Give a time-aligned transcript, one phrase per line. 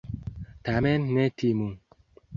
[0.63, 1.69] Tamen ne timu!